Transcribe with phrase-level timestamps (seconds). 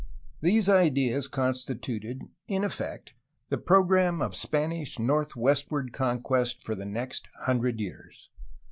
[0.41, 3.13] These ideas constituted in effect
[3.49, 8.31] the program of Spanish northwestward conquest for the next hundred years.